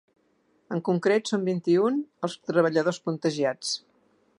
[0.75, 3.81] En concret, són vint-i-un els treballadors contagiats.